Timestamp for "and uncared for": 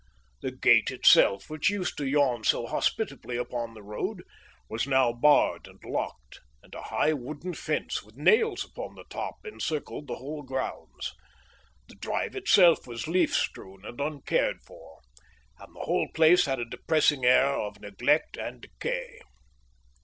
13.85-15.01